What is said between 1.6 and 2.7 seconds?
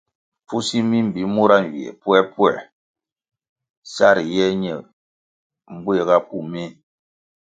nywie puerpuer